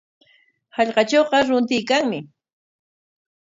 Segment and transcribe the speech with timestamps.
[0.77, 2.19] Hallqatrawqa runtuykanmi.